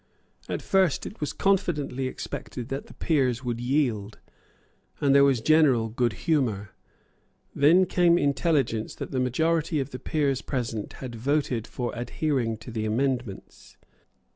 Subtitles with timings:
[0.49, 4.17] At first it was confidently expected that the Peers would yield;
[4.99, 6.71] and there was general good humour.
[7.53, 12.71] Then came intelligence that the majority of the Lords present had voted for adhering to
[12.71, 13.77] the amendments.